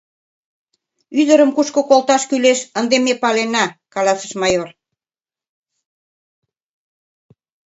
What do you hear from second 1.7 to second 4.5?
колташ кӱлеш, ынде ме палена,— каласыш